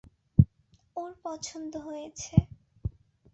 ওর 0.95 1.11
পছন্দ 1.23 1.73
হয়েছে। 1.87 2.35